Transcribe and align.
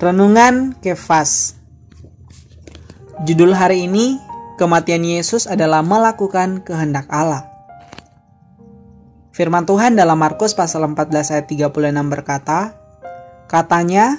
Renungan 0.00 0.80
Kefas. 0.80 1.60
Judul 3.28 3.52
hari 3.52 3.84
ini 3.84 4.16
Kematian 4.56 5.04
Yesus 5.04 5.44
adalah 5.44 5.84
melakukan 5.84 6.64
kehendak 6.64 7.04
Allah. 7.12 7.44
Firman 9.36 9.68
Tuhan 9.68 10.00
dalam 10.00 10.16
Markus 10.16 10.56
pasal 10.56 10.88
14 10.88 11.36
ayat 11.36 11.46
36 11.52 11.92
berkata 12.16 12.72
Katanya 13.44 14.16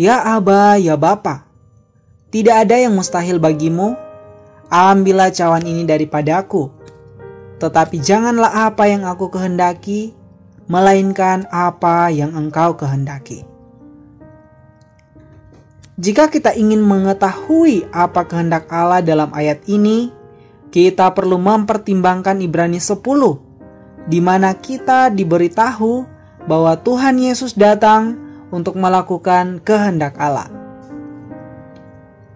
Ya 0.00 0.24
Aba, 0.24 0.80
ya 0.80 0.96
Bapa 0.96 1.44
Tidak 2.32 2.56
ada 2.56 2.80
yang 2.80 2.96
mustahil 2.96 3.36
bagimu. 3.36 4.00
Ambillah 4.72 5.28
cawan 5.36 5.68
ini 5.68 5.84
daripadaku 5.84 6.72
Tetapi 7.60 8.00
janganlah 8.00 8.72
apa 8.72 8.88
yang 8.88 9.04
aku 9.04 9.28
kehendaki 9.28 10.16
Melainkan 10.64 11.44
apa 11.52 12.08
yang 12.08 12.32
engkau 12.32 12.72
kehendaki 12.80 13.59
jika 16.00 16.32
kita 16.32 16.56
ingin 16.56 16.80
mengetahui 16.80 17.84
apa 17.92 18.24
kehendak 18.24 18.72
Allah 18.72 19.04
dalam 19.04 19.28
ayat 19.36 19.60
ini, 19.68 20.08
kita 20.72 21.12
perlu 21.12 21.36
mempertimbangkan 21.36 22.40
Ibrani 22.40 22.80
10, 22.80 22.96
di 24.08 24.16
mana 24.24 24.56
kita 24.56 25.12
diberitahu 25.12 26.08
bahwa 26.48 26.72
Tuhan 26.80 27.20
Yesus 27.20 27.52
datang 27.52 28.16
untuk 28.48 28.80
melakukan 28.80 29.60
kehendak 29.60 30.16
Allah. 30.16 30.48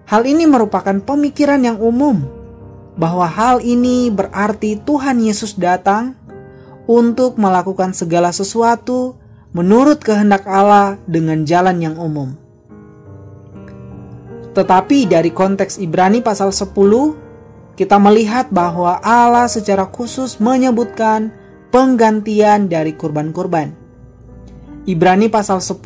Hal 0.04 0.28
ini 0.28 0.44
merupakan 0.44 1.00
pemikiran 1.00 1.64
yang 1.64 1.80
umum 1.80 2.20
bahwa 3.00 3.24
hal 3.24 3.64
ini 3.64 4.12
berarti 4.12 4.76
Tuhan 4.76 5.24
Yesus 5.24 5.56
datang 5.56 6.12
untuk 6.84 7.40
melakukan 7.40 7.96
segala 7.96 8.28
sesuatu 8.28 9.16
menurut 9.56 10.04
kehendak 10.04 10.44
Allah 10.44 11.00
dengan 11.08 11.48
jalan 11.48 11.80
yang 11.80 11.96
umum. 11.96 12.43
Tetapi 14.54 15.10
dari 15.10 15.34
konteks 15.34 15.82
Ibrani 15.82 16.22
pasal 16.22 16.54
10, 16.54 17.74
kita 17.74 17.98
melihat 17.98 18.54
bahwa 18.54 19.02
Allah 19.02 19.50
secara 19.50 19.82
khusus 19.90 20.38
menyebutkan 20.38 21.34
penggantian 21.74 22.70
dari 22.70 22.94
kurban-kurban. 22.94 23.74
Ibrani 24.86 25.26
pasal 25.26 25.58
10 25.58 25.82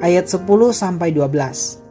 ayat 0.00 0.24
10 0.24 0.72
sampai 0.72 1.12
12. 1.12 1.82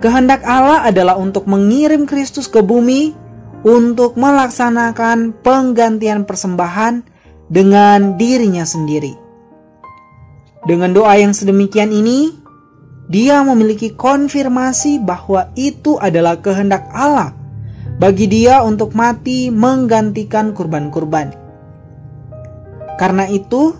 Kehendak 0.00 0.40
Allah 0.44 0.84
adalah 0.88 1.16
untuk 1.20 1.44
mengirim 1.44 2.04
Kristus 2.04 2.48
ke 2.48 2.60
bumi 2.64 3.12
untuk 3.64 4.20
melaksanakan 4.20 5.32
penggantian 5.40 6.28
persembahan 6.28 7.00
dengan 7.48 8.20
dirinya 8.20 8.68
sendiri. 8.68 9.16
Dengan 10.64 10.92
doa 10.92 11.16
yang 11.16 11.32
sedemikian 11.32 11.92
ini, 11.92 12.43
dia 13.04 13.44
memiliki 13.44 13.92
konfirmasi 13.92 14.96
bahwa 15.02 15.52
itu 15.56 16.00
adalah 16.00 16.40
kehendak 16.40 16.88
Allah 16.88 17.36
bagi 18.00 18.26
dia 18.26 18.64
untuk 18.64 18.96
mati 18.96 19.52
menggantikan 19.52 20.56
kurban-kurban. 20.56 21.36
Karena 22.96 23.28
itu, 23.28 23.74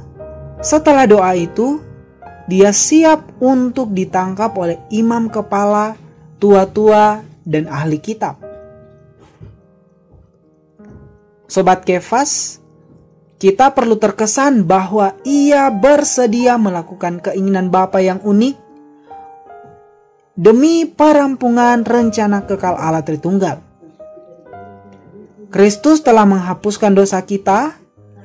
setelah 0.61 1.06
doa 1.08 1.33
itu, 1.34 1.81
dia 2.44 2.70
siap 2.75 3.25
untuk 3.41 3.97
ditangkap 3.97 4.53
oleh 4.58 4.78
imam 4.92 5.33
kepala, 5.33 5.97
tua-tua, 6.36 7.25
dan 7.47 7.64
ahli 7.70 7.97
kitab. 7.97 8.36
Sobat 11.48 11.87
Kefas, 11.87 12.59
kita 13.38 13.71
perlu 13.71 14.00
terkesan 14.00 14.66
bahwa 14.66 15.15
ia 15.22 15.71
bersedia 15.71 16.59
melakukan 16.59 17.21
keinginan 17.21 17.71
Bapa 17.71 18.00
yang 18.03 18.19
unik 18.25 18.63
demi 20.34 20.83
perampungan 20.83 21.87
rencana 21.87 22.43
kekal 22.43 22.75
Allah 22.75 23.06
Tritunggal. 23.06 23.62
Kristus 25.55 26.03
telah 26.03 26.27
menghapuskan 26.27 26.91
dosa 26.91 27.22
kita 27.22 27.78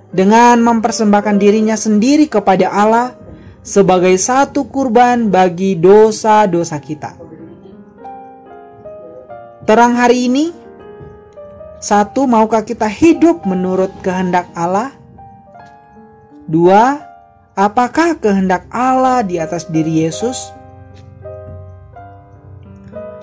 dengan 0.10 0.58
mempersembahkan 0.66 1.38
dirinya 1.38 1.78
sendiri 1.78 2.26
kepada 2.26 2.74
Allah 2.74 3.14
sebagai 3.62 4.18
satu 4.18 4.66
kurban 4.66 5.30
bagi 5.30 5.78
dosa-dosa 5.78 6.82
kita. 6.82 7.14
Terang 9.70 9.94
hari 9.94 10.26
ini, 10.26 10.50
satu, 11.78 12.26
maukah 12.26 12.66
kita 12.66 12.90
hidup 12.90 13.46
menurut 13.46 13.94
kehendak 14.02 14.50
Allah? 14.58 14.90
Dua, 16.50 16.98
apakah 17.54 18.18
kehendak 18.18 18.66
Allah 18.74 19.22
di 19.22 19.38
atas 19.38 19.70
diri 19.70 20.02
Yesus? 20.10 20.59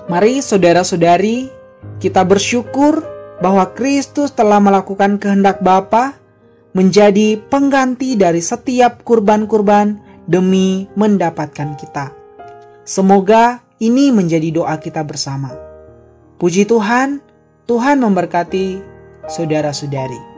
Mari 0.07 0.39
saudara-saudari, 0.39 1.51
kita 1.99 2.23
bersyukur 2.23 3.03
bahwa 3.43 3.67
Kristus 3.75 4.31
telah 4.31 4.63
melakukan 4.63 5.19
kehendak 5.19 5.59
Bapa 5.59 6.15
menjadi 6.71 7.35
pengganti 7.51 8.15
dari 8.15 8.39
setiap 8.39 9.03
kurban-kurban 9.03 9.99
demi 10.23 10.87
mendapatkan 10.95 11.75
kita. 11.75 12.15
Semoga 12.87 13.59
ini 13.83 14.15
menjadi 14.15 14.47
doa 14.47 14.79
kita 14.79 15.03
bersama. 15.03 15.51
Puji 16.39 16.63
Tuhan, 16.63 17.19
Tuhan 17.67 17.99
memberkati 17.99 18.79
saudara-saudari. 19.27 20.36